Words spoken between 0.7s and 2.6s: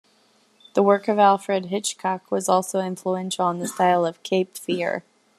The work of Alfred Hitchcock was